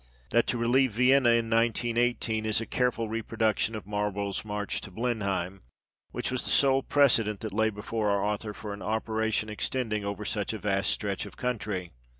That 0.31 0.47
to 0.47 0.57
relieve 0.57 0.93
Vienna, 0.93 1.29
in 1.29 1.47
1918, 1.51 2.43
is 2.47 2.59
a 2.59 2.65
careful 2.65 3.07
reproduction 3.07 3.75
of 3.75 3.85
Marlborough's 3.85 4.43
march 4.43 4.81
to 4.81 4.89
Blenheim, 4.89 5.61
which 6.09 6.31
was 6.31 6.43
the 6.43 6.49
sole 6.49 6.81
precedent 6.81 7.41
that 7.41 7.53
lay 7.53 7.69
before 7.69 8.09
our 8.09 8.25
author 8.25 8.55
for 8.55 8.73
an 8.73 8.81
operation 8.81 9.47
extending 9.47 10.03
over 10.03 10.25
such 10.25 10.53
a 10.53 10.57
vast 10.57 10.89
stretch 10.89 11.27
of 11.27 11.37
country. 11.37 11.91